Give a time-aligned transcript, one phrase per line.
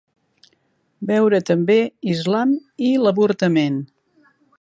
[1.09, 1.75] Veure també:
[2.13, 2.55] Islam
[2.89, 3.79] i l'avortament.